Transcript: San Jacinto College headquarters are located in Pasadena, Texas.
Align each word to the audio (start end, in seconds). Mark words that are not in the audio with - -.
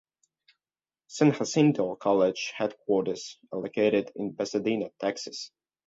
San 1.05 1.31
Jacinto 1.31 1.93
College 1.95 2.53
headquarters 2.57 3.37
are 3.51 3.59
located 3.59 4.11
in 4.15 4.33
Pasadena, 4.33 4.89
Texas. 4.99 5.51